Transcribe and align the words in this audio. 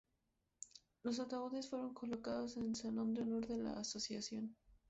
Los 1.03 1.19
ataúdes 1.19 1.69
fueron 1.69 1.93
colocados 1.93 2.57
en 2.57 2.63
el 2.69 2.75
Salón 2.75 3.13
de 3.13 3.21
Honor 3.21 3.45
de 3.45 3.57
la 3.59 3.73
Asociación. 3.73 4.55